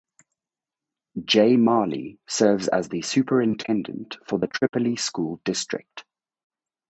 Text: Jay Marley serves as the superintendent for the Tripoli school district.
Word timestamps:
Jay 1.25 1.57
Marley 1.57 2.17
serves 2.27 2.67
as 2.67 2.89
the 2.89 3.03
superintendent 3.03 4.17
for 4.25 4.39
the 4.39 4.47
Tripoli 4.47 4.95
school 4.95 5.39
district. 5.45 6.05